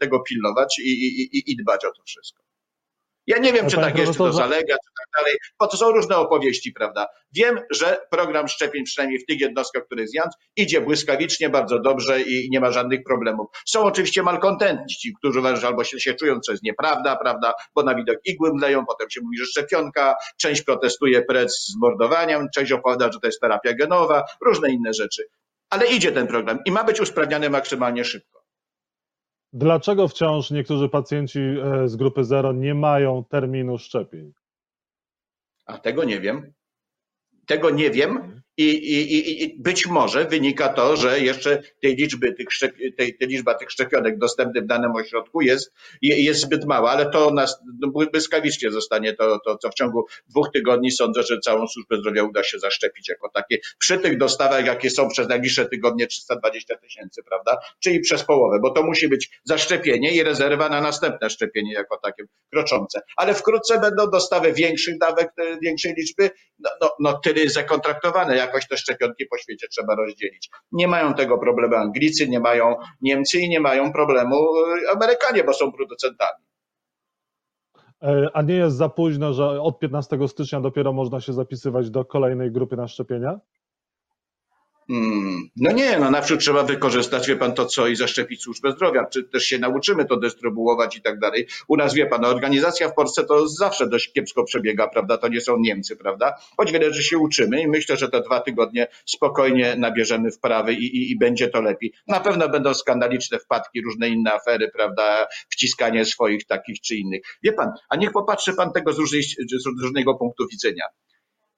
tego 0.00 0.20
pilnować 0.20 0.78
i, 0.78 0.90
i, 0.90 1.52
i 1.52 1.56
dbać 1.56 1.84
o 1.84 1.92
to 1.92 2.02
wszystko. 2.06 2.42
Ja 3.26 3.38
nie 3.38 3.52
wiem, 3.52 3.68
czy 3.68 3.76
tak 3.76 3.98
jest, 3.98 4.12
czy 4.12 4.18
to 4.18 4.32
zalega, 4.32 4.74
czy 4.74 4.90
tak 4.98 5.22
dalej, 5.22 5.38
bo 5.58 5.66
to 5.66 5.76
są 5.76 5.90
różne 5.90 6.16
opowieści, 6.16 6.72
prawda? 6.72 7.06
Wiem, 7.32 7.60
że 7.70 7.98
program 8.10 8.48
szczepień, 8.48 8.84
przynajmniej 8.84 9.20
w 9.20 9.26
tych 9.26 9.40
jednostkach, 9.40 9.84
które 9.84 10.02
jest 10.02 10.14
idzie 10.56 10.80
błyskawicznie, 10.80 11.48
bardzo 11.48 11.78
dobrze 11.78 12.22
i 12.22 12.50
nie 12.50 12.60
ma 12.60 12.70
żadnych 12.70 13.00
problemów. 13.04 13.46
Są 13.66 13.82
oczywiście 13.82 14.22
malkontentni, 14.22 15.12
którzy 15.18 15.38
uważają, 15.38 15.60
że 15.60 15.66
albo 15.66 15.84
się, 15.84 16.00
się 16.00 16.14
czują, 16.14 16.40
co 16.40 16.52
jest 16.52 16.64
nieprawda, 16.64 17.16
prawda, 17.16 17.52
bo 17.74 17.82
na 17.82 17.94
widok 17.94 18.16
igły 18.24 18.50
mleją, 18.54 18.86
potem 18.86 19.10
się 19.10 19.20
mówi, 19.20 19.38
że 19.38 19.44
szczepionka, 19.46 20.14
część 20.36 20.62
protestuje 20.62 21.22
precz 21.22 21.50
z 21.50 21.76
mordowaniem, 21.80 22.46
część 22.54 22.72
opowiada, 22.72 23.12
że 23.12 23.20
to 23.20 23.26
jest 23.26 23.40
terapia 23.40 23.74
genowa, 23.74 24.24
różne 24.46 24.70
inne 24.70 24.92
rzeczy. 24.94 25.22
Ale 25.70 25.86
idzie 25.86 26.12
ten 26.12 26.26
program 26.26 26.58
i 26.64 26.70
ma 26.70 26.84
być 26.84 27.00
usprawniany 27.00 27.50
maksymalnie 27.50 28.04
szybko. 28.04 28.35
Dlaczego 29.56 30.08
wciąż 30.08 30.50
niektórzy 30.50 30.88
pacjenci 30.88 31.40
e, 31.40 31.88
z 31.88 31.96
grupy 31.96 32.24
zero 32.24 32.52
nie 32.52 32.74
mają 32.74 33.24
terminu 33.24 33.78
szczepień? 33.78 34.32
A 35.66 35.78
tego 35.78 36.04
nie 36.04 36.20
wiem. 36.20 36.52
Tego 37.46 37.70
nie 37.70 37.90
wiem. 37.90 38.42
I, 38.56 38.64
i, 38.64 39.42
I, 39.42 39.56
być 39.58 39.86
może 39.86 40.24
wynika 40.24 40.68
to, 40.68 40.96
że 40.96 41.20
jeszcze 41.20 41.62
tej 41.82 41.96
liczby 41.96 42.32
tych 42.32 42.46
tej, 42.96 43.16
tej 43.16 43.28
liczba 43.28 43.54
tych 43.54 43.70
szczepionek 43.70 44.18
dostępnych 44.18 44.64
w 44.64 44.66
danym 44.66 44.92
ośrodku 44.92 45.40
jest, 45.40 45.72
jest 46.02 46.40
zbyt 46.40 46.64
mała, 46.64 46.90
ale 46.90 47.10
to 47.10 47.30
nas 47.30 47.58
no, 47.80 47.88
błyskawicznie 48.12 48.70
zostanie 48.70 49.14
to, 49.14 49.38
to, 49.44 49.58
co 49.58 49.70
w 49.70 49.74
ciągu 49.74 50.06
dwóch 50.28 50.48
tygodni 50.52 50.90
sądzę, 50.90 51.22
że 51.22 51.38
całą 51.40 51.66
służbę 51.66 51.96
zdrowia 51.96 52.22
uda 52.22 52.42
się 52.42 52.58
zaszczepić 52.58 53.08
jako 53.08 53.28
takie. 53.28 53.58
Przy 53.78 53.98
tych 53.98 54.18
dostawach, 54.18 54.66
jakie 54.66 54.90
są 54.90 55.08
przez 55.08 55.28
najbliższe 55.28 55.66
tygodnie 55.66 56.06
320 56.06 56.76
tysięcy, 56.76 57.22
prawda? 57.22 57.58
Czyli 57.80 58.00
przez 58.00 58.22
połowę, 58.22 58.58
bo 58.62 58.70
to 58.70 58.82
musi 58.82 59.08
być 59.08 59.40
zaszczepienie 59.44 60.14
i 60.14 60.22
rezerwa 60.22 60.68
na 60.68 60.80
następne 60.80 61.30
szczepienie 61.30 61.72
jako 61.72 61.98
takie 62.02 62.24
kroczące. 62.52 63.00
Ale 63.16 63.34
wkrótce 63.34 63.80
będą 63.80 64.10
dostawy 64.10 64.52
większych 64.52 64.98
dawek, 64.98 65.28
większej 65.62 65.94
liczby, 65.98 66.30
no, 66.58 66.70
no, 66.80 66.90
no 67.00 67.20
tyle 67.24 67.48
zakontraktowane 67.48 68.36
jakoś 68.46 68.68
te 68.68 68.76
szczepionki 68.76 69.26
po 69.30 69.38
świecie 69.38 69.66
trzeba 69.68 69.94
rozdzielić. 69.94 70.50
Nie 70.72 70.88
mają 70.88 71.14
tego 71.14 71.38
problemu 71.38 71.74
Anglicy, 71.74 72.28
nie 72.28 72.40
mają 72.40 72.76
Niemcy 73.00 73.40
i 73.40 73.48
nie 73.48 73.60
mają 73.60 73.92
problemu 73.92 74.36
e, 74.36 74.90
Amerykanie, 74.96 75.44
bo 75.44 75.52
są 75.52 75.72
producentami. 75.72 76.44
E, 78.02 78.26
A 78.34 78.42
nie 78.42 78.54
jest 78.54 78.76
za 78.76 78.88
późno, 78.88 79.32
że 79.32 79.62
od 79.62 79.78
15 79.78 80.28
stycznia 80.28 80.60
dopiero 80.60 80.92
można 80.92 81.20
się 81.20 81.32
zapisywać 81.32 81.90
do 81.90 82.04
kolejnej 82.04 82.52
grupy 82.52 82.76
na 82.76 82.88
szczepienia? 82.88 83.40
Hmm. 84.88 85.48
No 85.56 85.72
nie, 85.72 85.98
no 85.98 86.10
naprzód 86.10 86.40
trzeba 86.40 86.62
wykorzystać, 86.62 87.28
wie 87.28 87.36
pan, 87.36 87.54
to 87.54 87.66
co 87.66 87.86
i 87.86 87.96
zaszczepić 87.96 88.42
służbę 88.42 88.72
zdrowia, 88.72 89.04
czy 89.04 89.24
też 89.24 89.44
się 89.44 89.58
nauczymy 89.58 90.04
to 90.04 90.16
dystrybuować 90.16 90.96
i 90.96 91.02
tak 91.02 91.18
dalej. 91.18 91.46
U 91.68 91.76
nas, 91.76 91.94
wie 91.94 92.06
pan, 92.06 92.24
organizacja 92.24 92.88
w 92.88 92.94
Polsce 92.94 93.24
to 93.24 93.48
zawsze 93.48 93.88
dość 93.88 94.12
kiepsko 94.12 94.44
przebiega, 94.44 94.88
prawda, 94.88 95.18
to 95.18 95.28
nie 95.28 95.40
są 95.40 95.56
Niemcy, 95.58 95.96
prawda, 95.96 96.34
choć 96.56 96.72
wiele 96.72 96.92
rzeczy 96.92 97.02
się 97.02 97.18
uczymy 97.18 97.62
i 97.62 97.68
myślę, 97.68 97.96
że 97.96 98.08
te 98.08 98.20
dwa 98.20 98.40
tygodnie 98.40 98.86
spokojnie 99.06 99.76
nabierzemy 99.76 100.30
wprawy 100.30 100.72
i, 100.72 100.96
i, 100.96 101.10
i 101.10 101.18
będzie 101.18 101.48
to 101.48 101.60
lepiej. 101.60 101.92
Na 102.06 102.20
pewno 102.20 102.48
będą 102.48 102.74
skandaliczne 102.74 103.38
wpadki, 103.38 103.82
różne 103.82 104.08
inne 104.08 104.32
afery, 104.32 104.70
prawda, 104.74 105.26
wciskanie 105.48 106.04
swoich 106.04 106.46
takich 106.46 106.80
czy 106.80 106.96
innych. 106.96 107.22
Wie 107.42 107.52
pan, 107.52 107.70
a 107.88 107.96
niech 107.96 108.12
popatrzy 108.12 108.54
pan 108.54 108.72
tego 108.72 108.92
z, 108.92 108.98
różnej, 108.98 109.22
z 109.58 109.82
różnego 109.82 110.14
punktu 110.14 110.46
widzenia 110.52 110.84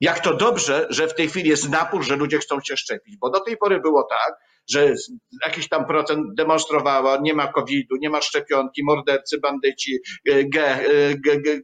jak 0.00 0.20
to 0.20 0.34
dobrze, 0.34 0.86
że 0.90 1.08
w 1.08 1.14
tej 1.14 1.28
chwili 1.28 1.50
jest 1.50 1.70
napór, 1.70 2.04
że 2.04 2.16
ludzie 2.16 2.38
chcą 2.38 2.60
się 2.60 2.76
szczepić, 2.76 3.16
bo 3.16 3.30
do 3.30 3.40
tej 3.40 3.56
pory 3.56 3.80
było 3.80 4.02
tak, 4.10 4.34
że 4.70 4.94
jakiś 5.46 5.68
tam 5.68 5.86
procent 5.86 6.34
demonstrowało, 6.36 7.20
nie 7.20 7.34
ma 7.34 7.52
COVID-u, 7.52 7.96
nie 7.96 8.10
ma 8.10 8.22
szczepionki, 8.22 8.84
mordercy, 8.84 9.38
bandyci, 9.38 9.98
ge, 10.26 10.44
ge, 11.24 11.40
ge, 11.40 11.60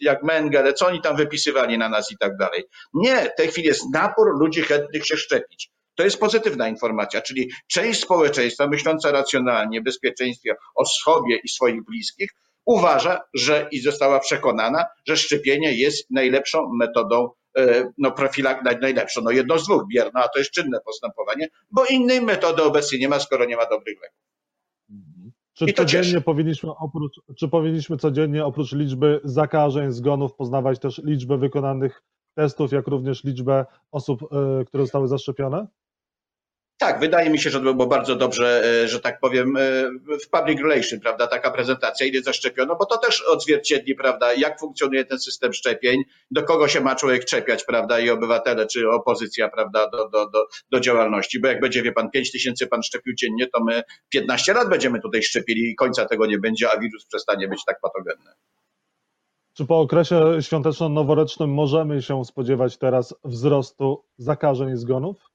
jak 0.00 0.22
Mengele, 0.22 0.72
co 0.72 0.86
oni 0.86 1.00
tam 1.00 1.16
wypisywali 1.16 1.78
na 1.78 1.88
nas 1.88 2.12
i 2.12 2.16
tak 2.20 2.36
dalej. 2.36 2.64
Nie, 2.94 3.16
w 3.16 3.36
tej 3.36 3.48
chwili 3.48 3.66
jest 3.66 3.82
napór 3.92 4.38
ludzi 4.38 4.62
chętnych 4.62 5.06
się 5.06 5.16
szczepić. 5.16 5.70
To 5.94 6.04
jest 6.04 6.20
pozytywna 6.20 6.68
informacja, 6.68 7.22
czyli 7.22 7.50
część 7.70 8.02
społeczeństwa 8.02 8.66
myśląca 8.66 9.10
racjonalnie, 9.10 9.80
bezpieczeństwie 9.80 10.54
o 10.74 10.84
sobie 10.86 11.36
i 11.44 11.48
swoich 11.48 11.84
bliskich 11.84 12.30
uważa, 12.66 13.20
że 13.34 13.68
i 13.70 13.80
została 13.80 14.20
przekonana, 14.20 14.84
że 15.08 15.16
szczepienie 15.16 15.72
jest 15.72 16.10
najlepszą 16.10 16.70
metodą 16.78 17.30
no 17.98 18.12
profilak 18.12 18.62
najlepszą, 18.80 19.20
no 19.22 19.30
jedno 19.30 19.58
z 19.58 19.64
dwóch, 19.64 19.82
bierno, 19.88 20.20
a 20.20 20.28
to 20.28 20.38
jest 20.38 20.50
czynne 20.50 20.80
postępowanie, 20.84 21.48
bo 21.70 21.84
innej 21.84 22.20
metody 22.20 22.62
obecnie 22.62 22.98
nie 22.98 23.08
ma, 23.08 23.20
skoro 23.20 23.44
nie 23.44 23.56
ma 23.56 23.66
dobrych 23.66 23.98
leków. 24.02 24.18
Czy 25.54 25.64
I 25.64 25.74
to 25.74 25.82
codziennie 25.82 26.04
cieszy. 26.04 26.20
powinniśmy 26.20 26.70
oprócz, 26.70 27.20
czy 27.38 27.48
powinniśmy 27.48 27.96
codziennie 27.96 28.44
oprócz 28.44 28.72
liczby 28.72 29.20
zakażeń, 29.24 29.92
zgonów 29.92 30.34
poznawać 30.34 30.78
też 30.78 31.00
liczbę 31.04 31.38
wykonanych 31.38 32.02
testów, 32.34 32.72
jak 32.72 32.86
również 32.86 33.24
liczbę 33.24 33.66
osób, 33.90 34.22
y, 34.22 34.64
które 34.64 34.82
zostały 34.82 35.08
zaszczepione? 35.08 35.66
Tak, 36.84 37.00
wydaje 37.00 37.30
mi 37.30 37.38
się, 37.38 37.50
że 37.50 37.60
to 37.60 37.74
było 37.74 37.86
bardzo 37.86 38.16
dobrze, 38.16 38.64
e, 38.82 38.88
że 38.88 39.00
tak 39.00 39.20
powiem, 39.20 39.56
e, 39.56 39.60
w 40.24 40.28
public 40.30 40.60
relation, 40.60 41.00
prawda, 41.00 41.26
taka 41.26 41.50
prezentacja, 41.50 42.06
ile 42.06 42.22
zaszczepiono, 42.22 42.76
bo 42.76 42.86
to 42.86 42.98
też 42.98 43.22
odzwierciedli, 43.22 43.94
prawda, 43.94 44.34
jak 44.34 44.60
funkcjonuje 44.60 45.04
ten 45.04 45.18
system 45.18 45.52
szczepień, 45.52 46.02
do 46.30 46.42
kogo 46.42 46.68
się 46.68 46.80
ma 46.80 46.94
człowiek 46.94 47.24
czepiać, 47.24 47.64
prawda, 47.64 48.00
i 48.00 48.10
obywatele, 48.10 48.66
czy 48.66 48.90
opozycja, 48.90 49.48
prawda, 49.48 49.90
do, 49.90 50.08
do, 50.08 50.30
do, 50.30 50.46
do 50.70 50.80
działalności, 50.80 51.40
bo 51.40 51.48
jak 51.48 51.60
będzie, 51.60 51.82
wie 51.82 51.92
pan, 51.92 52.10
5 52.10 52.32
tysięcy 52.32 52.66
pan 52.66 52.82
szczepił 52.82 53.14
dziennie, 53.14 53.46
to 53.46 53.64
my 53.64 53.82
15 54.08 54.52
lat 54.52 54.68
będziemy 54.68 55.00
tutaj 55.00 55.22
szczepili 55.22 55.70
i 55.70 55.74
końca 55.74 56.06
tego 56.06 56.26
nie 56.26 56.38
będzie, 56.38 56.70
a 56.72 56.80
wirus 56.80 57.06
przestanie 57.06 57.48
być 57.48 57.64
tak 57.64 57.80
patogenny. 57.80 58.30
Czy 59.54 59.66
po 59.66 59.80
okresie 59.80 60.38
świąteczno-noworocznym 60.40 61.50
możemy 61.50 62.02
się 62.02 62.24
spodziewać 62.24 62.76
teraz 62.78 63.14
wzrostu 63.24 64.04
zakażeń 64.18 64.70
i 64.70 64.76
zgonów? 64.76 65.33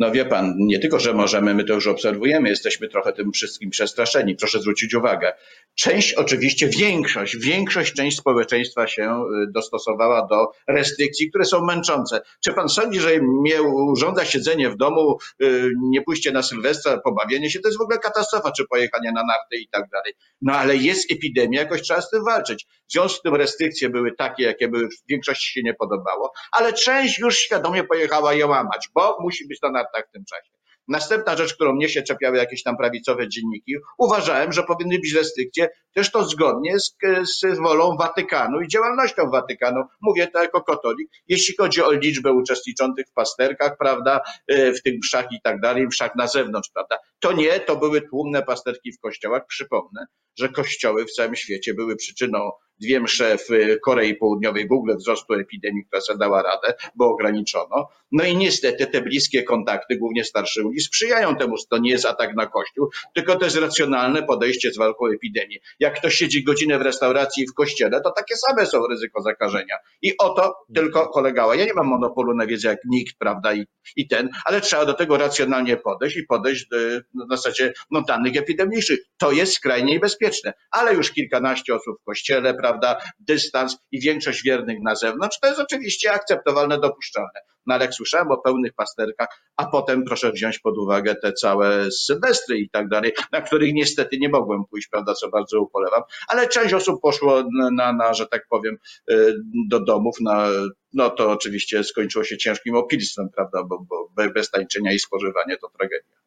No 0.00 0.10
wie 0.10 0.24
pan, 0.24 0.54
nie 0.58 0.78
tylko, 0.78 0.98
że 0.98 1.14
możemy, 1.14 1.54
my 1.54 1.64
to 1.64 1.74
już 1.74 1.86
obserwujemy, 1.86 2.48
jesteśmy 2.48 2.88
trochę 2.88 3.12
tym 3.12 3.32
wszystkim 3.32 3.70
przestraszeni. 3.70 4.36
Proszę 4.36 4.60
zwrócić 4.60 4.94
uwagę. 4.94 5.32
Część, 5.74 6.14
oczywiście 6.14 6.68
większość, 6.68 7.36
większość 7.36 7.92
część 7.92 8.18
społeczeństwa 8.18 8.86
się 8.86 9.24
y, 9.42 9.52
dostosowała 9.52 10.26
do 10.26 10.46
restrykcji, 10.68 11.30
które 11.30 11.44
są 11.44 11.64
męczące. 11.64 12.20
Czy 12.44 12.52
pan 12.52 12.68
sądzi, 12.68 13.00
że 13.00 13.10
mnie 13.22 13.62
urządza 13.62 14.24
siedzenie 14.24 14.70
w 14.70 14.76
domu, 14.76 15.18
y, 15.42 15.70
nie 15.90 16.02
pójście 16.02 16.32
na 16.32 16.42
Sylwestra, 16.42 17.00
pobawienie 17.04 17.50
się, 17.50 17.60
to 17.60 17.68
jest 17.68 17.78
w 17.78 17.82
ogóle 17.82 17.98
katastrofa, 17.98 18.52
czy 18.52 18.64
pojechanie 18.66 19.12
na 19.12 19.22
narty 19.22 19.56
i 19.56 19.68
tak 19.68 19.84
dalej. 19.92 20.14
No 20.42 20.52
ale 20.52 20.76
jest 20.76 21.12
epidemia, 21.12 21.60
jakoś 21.60 21.82
trzeba 21.82 22.00
z 22.00 22.10
tym 22.10 22.24
walczyć. 22.24 22.66
W 22.88 22.92
związku 22.92 23.18
z 23.18 23.22
tym 23.22 23.34
restrykcje 23.34 23.88
były 23.88 24.12
takie, 24.12 24.42
jakie 24.42 24.68
były, 24.68 24.88
w 24.88 25.08
większości 25.08 25.52
się 25.52 25.62
nie 25.62 25.74
podobało, 25.74 26.32
ale 26.52 26.72
część 26.72 27.18
już 27.18 27.38
świadomie 27.38 27.84
pojechała 27.84 28.34
je 28.34 28.46
łamać, 28.46 28.88
bo 28.94 29.16
musi 29.20 29.48
być 29.48 29.62
na 29.62 29.70
nartach 29.90 30.08
w 30.08 30.12
tym 30.12 30.24
czasie. 30.24 30.50
Następna 30.88 31.36
rzecz, 31.36 31.54
którą 31.54 31.72
mnie 31.72 31.88
się 31.88 32.02
czepiały 32.02 32.36
jakieś 32.36 32.62
tam 32.62 32.76
prawicowe 32.76 33.28
dzienniki, 33.28 33.74
uważałem, 33.98 34.52
że 34.52 34.62
powinny 34.62 34.98
być 34.98 35.14
restrykcje, 35.14 35.68
też 35.94 36.10
to 36.10 36.24
zgodnie 36.24 36.80
z, 36.80 36.96
z 37.22 37.58
wolą 37.58 37.96
Watykanu 37.96 38.60
i 38.60 38.68
działalnością 38.68 39.30
Watykanu. 39.30 39.80
Mówię 40.00 40.26
to 40.26 40.42
jako 40.42 40.62
katolik, 40.62 41.08
jeśli 41.28 41.54
chodzi 41.56 41.82
o 41.82 41.92
liczbę 41.92 42.32
uczestniczących 42.32 43.06
w 43.10 43.12
pasterkach, 43.12 43.76
prawda, 43.78 44.20
e, 44.48 44.72
w 44.72 44.82
tym 44.82 44.98
mszach 45.02 45.32
i 45.32 45.40
tak 45.44 45.60
dalej, 45.60 45.86
mszach 45.86 46.16
na 46.16 46.26
zewnątrz, 46.26 46.70
prawda. 46.74 46.98
To 47.20 47.32
nie, 47.32 47.60
to 47.60 47.76
były 47.76 48.02
tłumne 48.02 48.42
pasterki 48.42 48.92
w 48.92 49.00
kościołach. 49.00 49.42
Przypomnę, 49.48 50.06
że 50.38 50.48
kościoły 50.48 51.04
w 51.04 51.12
całym 51.12 51.36
świecie 51.36 51.74
były 51.74 51.96
przyczyną 51.96 52.50
dwie 52.80 53.00
msze 53.00 53.38
w 53.38 53.48
Korei 53.84 54.14
Południowej, 54.14 54.68
w 54.68 54.72
ogóle 54.72 54.96
wzrostu 54.96 55.34
epidemii, 55.34 55.84
która 55.84 56.00
sobie 56.00 56.18
dała 56.18 56.42
radę, 56.42 56.74
bo 56.94 57.06
ograniczono. 57.06 57.88
No 58.12 58.24
i 58.24 58.36
niestety 58.36 58.86
te 58.86 59.00
bliskie 59.00 59.42
kontakty, 59.42 59.96
głównie 59.96 60.24
starszych 60.24 60.64
ludzi, 60.64 60.80
sprzyjają 60.80 61.36
temu. 61.36 61.54
To 61.70 61.78
nie 61.78 61.90
jest 61.90 62.06
atak 62.06 62.34
na 62.36 62.46
Kościół, 62.46 62.88
tylko 63.14 63.36
to 63.36 63.44
jest 63.44 63.56
racjonalne 63.56 64.22
podejście 64.22 64.72
z 64.72 64.78
walką 64.78 65.06
epidemii. 65.06 65.58
Jak 65.80 65.94
ktoś 65.98 66.14
siedzi 66.14 66.44
godzinę 66.44 66.78
w 66.78 66.82
restauracji 66.82 67.44
i 67.44 67.46
w 67.46 67.54
kościele, 67.54 68.00
to 68.00 68.10
takie 68.10 68.34
same 68.36 68.66
są 68.66 68.86
ryzyko 68.86 69.22
zakażenia. 69.22 69.76
I 70.02 70.16
o 70.18 70.28
to 70.30 70.54
tylko 70.74 71.10
polegało. 71.14 71.54
Ja 71.54 71.64
nie 71.64 71.74
mam 71.74 71.86
monopolu 71.86 72.34
na 72.34 72.46
wiedzę 72.46 72.68
jak 72.68 72.78
nikt, 72.84 73.18
prawda, 73.18 73.54
i, 73.54 73.66
i 73.96 74.08
ten, 74.08 74.28
ale 74.44 74.60
trzeba 74.60 74.84
do 74.84 74.94
tego 74.94 75.16
racjonalnie 75.16 75.76
podejść 75.76 76.16
i 76.16 76.26
podejść 76.26 76.68
do, 76.68 76.76
na 77.14 77.36
zasadzie 77.36 77.72
no, 77.90 78.02
danych 78.02 78.36
epidemicznych. 78.36 78.98
To 79.18 79.32
jest 79.32 79.52
skrajnie 79.52 79.92
niebezpieczne, 79.92 80.52
ale 80.70 80.94
już 80.94 81.10
kilkanaście 81.10 81.74
osób 81.74 81.96
w 82.00 82.04
kościele, 82.04 82.54
prawda, 82.54 82.69
dystans 83.18 83.76
i 83.92 84.00
większość 84.00 84.42
wiernych 84.42 84.78
na 84.82 84.94
zewnątrz, 84.94 85.38
to 85.40 85.48
jest 85.48 85.60
oczywiście 85.60 86.12
akceptowalne, 86.12 86.80
dopuszczalne. 86.80 87.40
No 87.66 87.74
ale 87.74 87.84
jak 87.84 87.94
słyszałem 87.94 88.30
o 88.30 88.38
pełnych 88.38 88.72
pasterkach, 88.74 89.28
a 89.56 89.66
potem 89.66 90.04
proszę 90.04 90.32
wziąć 90.32 90.58
pod 90.58 90.78
uwagę 90.78 91.14
te 91.14 91.32
całe 91.32 91.90
sylwestry 91.90 92.58
i 92.58 92.70
tak 92.70 92.88
dalej, 92.88 93.12
na 93.32 93.40
których 93.40 93.74
niestety 93.74 94.18
nie 94.18 94.28
mogłem 94.28 94.64
pójść, 94.70 94.88
prawda, 94.88 95.14
co 95.14 95.28
bardzo 95.28 95.60
upolewam, 95.60 96.02
ale 96.28 96.48
część 96.48 96.74
osób 96.74 97.00
poszło 97.00 97.44
na, 97.58 97.70
na, 97.70 97.92
na 97.92 98.14
że 98.14 98.26
tak 98.26 98.46
powiem, 98.50 98.78
y, 99.10 99.34
do 99.68 99.80
domów, 99.80 100.16
na, 100.20 100.48
no 100.92 101.10
to 101.10 101.30
oczywiście 101.30 101.84
skończyło 101.84 102.24
się 102.24 102.38
ciężkim 102.38 102.74
opilstwem, 102.74 103.28
prawda, 103.36 103.62
bo, 103.64 103.78
bo 103.88 104.08
bez 104.34 104.50
tańczenia 104.50 104.92
i 104.92 104.98
spożywania 104.98 105.56
to 105.56 105.68
tragedia. 105.78 106.19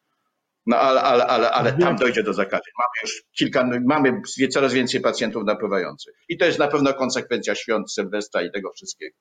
No 0.66 0.76
ale, 0.76 1.02
ale, 1.02 1.26
ale, 1.26 1.50
ale 1.50 1.72
tam 1.72 1.96
dojdzie 1.96 2.22
do 2.22 2.32
zakażeń. 2.32 2.72
Mamy 2.78 3.02
już 3.02 3.22
kilka, 3.32 3.68
mamy 3.86 4.20
coraz 4.50 4.72
więcej 4.72 5.00
pacjentów 5.00 5.44
napływających. 5.44 6.14
I 6.28 6.38
to 6.38 6.44
jest 6.44 6.58
na 6.58 6.68
pewno 6.68 6.94
konsekwencja 6.94 7.54
świąt 7.54 7.92
Sylwestra 7.92 8.42
i 8.42 8.50
tego 8.50 8.72
wszystkiego. 8.72 9.16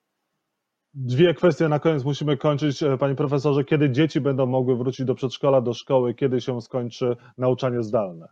Dwie 0.93 1.33
kwestie 1.33 1.67
na 1.67 1.79
koniec 1.79 2.03
musimy 2.03 2.37
kończyć. 2.37 2.83
E, 2.83 2.97
Panie 2.97 3.15
profesorze, 3.15 3.63
kiedy 3.63 3.89
dzieci 3.89 4.21
będą 4.21 4.45
mogły 4.45 4.77
wrócić 4.77 5.05
do 5.05 5.15
przedszkola, 5.15 5.61
do 5.61 5.73
szkoły, 5.73 6.13
kiedy 6.13 6.41
się 6.41 6.61
skończy 6.61 7.15
nauczanie 7.37 7.83
zdalne? 7.83 8.27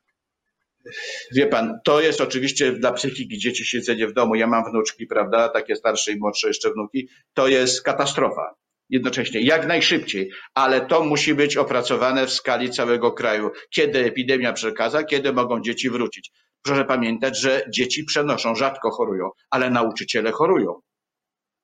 Wie 1.32 1.48
pan, 1.48 1.80
to 1.84 2.01
jest 2.01 2.22
oczywiście 2.22 2.72
dla 2.72 2.91
psychiki 2.91 3.38
dzieci 3.38 3.65
siedzenie 3.65 4.08
w 4.08 4.13
domu. 4.13 4.36
Ja 4.36 4.48
mam 4.48 4.72
wnuczki, 4.72 5.08
prawda, 5.08 5.50
takie 5.50 5.75
starsze 5.75 6.12
i 6.12 6.20
młodsze 6.20 6.48
jeszcze 6.48 6.74
wnuki. 6.74 7.10
To 7.34 7.48
jest 7.48 7.82
katastrofa. 7.82 8.56
Jednocześnie, 8.92 9.42
jak 9.42 9.68
najszybciej, 9.68 10.32
ale 10.56 10.86
to 10.86 11.04
musi 11.04 11.36
być 11.36 11.58
opracowane 11.58 12.28
w 12.28 12.32
skali 12.32 12.70
całego 12.70 13.12
kraju. 13.12 13.50
Kiedy 13.70 14.06
epidemia 14.06 14.54
przekaza, 14.54 15.04
kiedy 15.04 15.34
mogą 15.34 15.62
dzieci 15.62 15.90
wrócić. 15.90 16.32
Proszę 16.64 16.86
pamiętać, 16.86 17.40
że 17.40 17.62
dzieci 17.74 18.04
przenoszą, 18.04 18.56
rzadko 18.56 18.92
chorują, 18.92 19.30
ale 19.50 19.70
nauczyciele 19.70 20.32
chorują. 20.32 20.82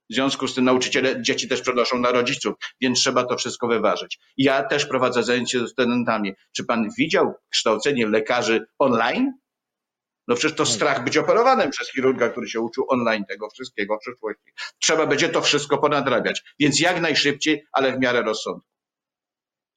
W 0.10 0.14
związku 0.14 0.48
z 0.48 0.56
tym 0.56 0.66
nauczyciele, 0.66 1.22
dzieci 1.22 1.48
też 1.48 1.62
przenoszą 1.62 2.00
na 2.00 2.12
rodziców, 2.12 2.54
więc 2.82 3.00
trzeba 3.00 3.26
to 3.26 3.38
wszystko 3.38 3.68
wyważyć. 3.68 4.20
Ja 4.38 4.64
też 4.64 4.86
prowadzę 4.86 5.24
zajęcia 5.24 5.60
ze 5.60 5.68
studentami. 5.68 6.34
Czy 6.56 6.66
pan 6.66 6.90
widział 6.98 7.34
kształcenie 7.52 8.08
lekarzy 8.08 8.66
online? 8.80 9.32
No 10.28 10.36
przecież 10.36 10.58
to 10.58 10.66
strach 10.66 11.04
być 11.04 11.18
operowanym 11.18 11.70
przez 11.70 11.92
chirurga, 11.92 12.30
który 12.30 12.48
się 12.48 12.60
uczył 12.60 12.86
online 12.88 13.26
tego 13.26 13.50
wszystkiego 13.50 13.98
w 13.98 14.00
przyszłości. 14.00 14.52
Trzeba 14.80 15.08
będzie 15.08 15.30
to 15.30 15.42
wszystko 15.42 15.78
ponadrabiać. 15.78 16.44
Więc 16.60 16.80
jak 16.80 17.02
najszybciej, 17.02 17.64
ale 17.72 17.98
w 17.98 18.00
miarę 18.00 18.22
rozsądku. 18.22 18.70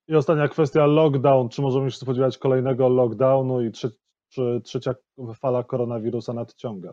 I 0.09 0.14
ostatnia 0.14 0.49
kwestia, 0.49 0.87
lockdown. 0.87 1.49
Czy 1.49 1.62
możemy 1.62 1.90
się 1.90 1.97
spodziewać 1.97 2.38
kolejnego 2.38 2.88
lockdownu 2.88 3.62
i 3.62 3.73
czy 3.73 3.90
trzecia 4.64 4.95
fala 5.40 5.64
koronawirusa 5.64 6.33
nadciąga? 6.33 6.92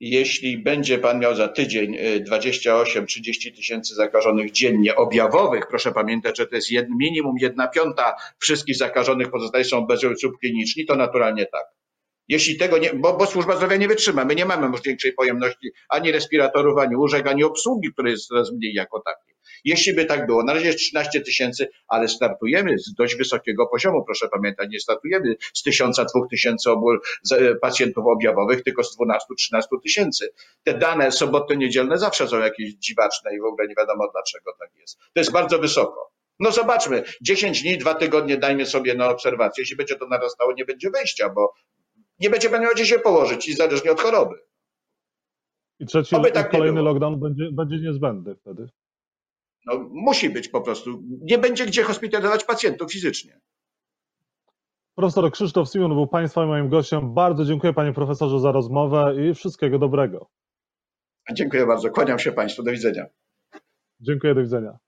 jeśli 0.00 0.58
będzie 0.58 0.98
pan 0.98 1.18
miał 1.18 1.34
za 1.34 1.48
tydzień 1.48 1.94
y, 1.94 2.24
28-30 2.30 3.56
tysięcy 3.56 3.94
zakażonych 3.94 4.52
dziennie 4.52 4.96
objawowych, 4.96 5.66
proszę 5.68 5.92
pamiętać, 5.92 6.38
że 6.38 6.46
to 6.46 6.56
jest 6.56 6.70
minimum 7.00 7.36
jedna 7.40 7.68
piąta 7.68 8.14
wszystkich 8.38 8.76
zakażonych 8.76 9.30
pozostali 9.30 9.64
są 9.64 9.86
bez 9.86 10.00
subkliniczni, 10.00 10.38
kliniczni, 10.40 10.86
to 10.86 10.96
naturalnie 10.96 11.46
tak. 11.46 11.64
Jeśli 12.28 12.56
tego 12.56 12.78
nie, 12.78 12.94
bo, 12.94 13.16
bo 13.16 13.26
służba 13.26 13.56
zdrowia 13.56 13.76
nie 13.76 13.88
wytrzyma, 13.88 14.24
my 14.24 14.34
nie 14.34 14.44
mamy 14.44 14.66
już 14.66 14.82
większej 14.82 15.12
pojemności 15.12 15.72
ani 15.88 16.12
respiratorów, 16.12 16.78
ani 16.78 16.96
łóżek, 16.96 17.26
ani 17.26 17.44
obsługi, 17.44 17.92
której 17.92 18.12
jest 18.12 18.26
coraz 18.26 18.52
mniej 18.52 18.74
jako 18.74 19.00
takiej. 19.00 19.36
Jeśli 19.64 19.94
by 19.94 20.04
tak 20.04 20.26
było, 20.26 20.42
na 20.42 20.54
razie 20.54 20.66
jest 20.66 20.78
13 20.78 21.20
tysięcy, 21.20 21.68
ale 21.88 22.08
startujemy 22.08 22.78
z 22.78 22.94
dość 22.94 23.16
wysokiego 23.16 23.66
poziomu, 23.66 24.04
proszę 24.04 24.28
pamiętać, 24.28 24.68
nie 24.70 24.80
startujemy 24.80 25.36
z 25.54 25.62
tysiąca, 25.62 26.04
dwóch 26.04 26.28
tysięcy 26.30 26.70
e, 27.32 27.54
pacjentów 27.54 28.06
objawowych, 28.06 28.62
tylko 28.62 28.84
z 28.84 28.98
12-13 28.98 29.18
tysięcy. 29.82 30.28
Te 30.64 30.78
dane 30.78 31.12
sobotnie, 31.12 31.56
niedzielne 31.56 31.98
zawsze 31.98 32.28
są 32.28 32.38
jakieś 32.38 32.74
dziwaczne 32.74 33.36
i 33.36 33.40
w 33.40 33.44
ogóle 33.44 33.68
nie 33.68 33.74
wiadomo 33.78 34.08
dlaczego 34.12 34.52
tak 34.60 34.70
jest. 34.80 34.98
To 34.98 35.20
jest 35.20 35.32
bardzo 35.32 35.58
wysoko. 35.58 36.10
No 36.38 36.52
zobaczmy, 36.52 37.02
10 37.20 37.62
dni, 37.62 37.78
dwa 37.78 37.94
tygodnie 37.94 38.36
dajmy 38.36 38.66
sobie 38.66 38.94
na 38.94 39.08
obserwację. 39.10 39.62
Jeśli 39.62 39.76
będzie 39.76 39.96
to 39.96 40.06
narastało, 40.06 40.52
nie 40.52 40.64
będzie 40.64 40.90
wejścia, 40.90 41.28
bo 41.28 41.54
nie 42.18 42.30
będzie 42.30 42.50
miał 42.50 42.72
gdzie 42.74 42.86
się 42.86 42.98
położyć, 42.98 43.48
niezależnie 43.48 43.92
od 43.92 44.00
choroby. 44.00 44.34
I 45.78 45.86
trzeci 45.86 46.16
Oby 46.16 46.32
tak 46.32 46.50
kolejny 46.50 46.82
lockdown 46.82 47.20
będzie, 47.20 47.48
będzie 47.52 47.78
niezbędny 47.78 48.34
wtedy. 48.34 48.68
No, 49.66 49.88
musi 49.90 50.30
być 50.30 50.48
po 50.48 50.60
prostu. 50.60 51.02
Nie 51.20 51.38
będzie 51.38 51.66
gdzie 51.66 51.82
hospitalizować 51.82 52.44
pacjentów 52.44 52.92
fizycznie. 52.92 53.40
Profesor 54.94 55.32
Krzysztof 55.32 55.68
Simon 55.70 55.94
był 55.94 56.06
Państwa 56.06 56.44
i 56.44 56.46
moim 56.46 56.68
gościem. 56.68 57.14
Bardzo 57.14 57.44
dziękuję 57.44 57.72
Panie 57.72 57.92
Profesorze 57.92 58.40
za 58.40 58.52
rozmowę 58.52 59.14
i 59.24 59.34
wszystkiego 59.34 59.78
dobrego. 59.78 60.30
Dziękuję 61.32 61.66
bardzo. 61.66 61.90
Kłaniam 61.90 62.18
się 62.18 62.32
Państwu. 62.32 62.62
Do 62.62 62.70
widzenia. 62.70 63.06
Dziękuję, 64.00 64.34
do 64.34 64.42
widzenia. 64.42 64.78